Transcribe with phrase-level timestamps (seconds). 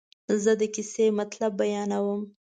[0.43, 2.21] زه د کیسې مطلب بیانوم.